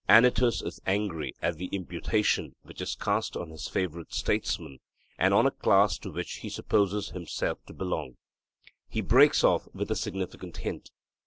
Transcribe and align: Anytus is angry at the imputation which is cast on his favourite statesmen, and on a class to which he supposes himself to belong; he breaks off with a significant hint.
Anytus 0.09 0.63
is 0.63 0.79
angry 0.87 1.35
at 1.43 1.57
the 1.59 1.67
imputation 1.67 2.55
which 2.63 2.81
is 2.81 2.95
cast 2.95 3.37
on 3.37 3.51
his 3.51 3.67
favourite 3.67 4.11
statesmen, 4.11 4.79
and 5.19 5.31
on 5.31 5.45
a 5.45 5.51
class 5.51 5.99
to 5.99 6.09
which 6.11 6.37
he 6.37 6.49
supposes 6.49 7.09
himself 7.11 7.63
to 7.67 7.73
belong; 7.73 8.17
he 8.89 9.01
breaks 9.01 9.43
off 9.43 9.67
with 9.75 9.91
a 9.91 9.95
significant 9.95 10.57
hint. 10.57 10.89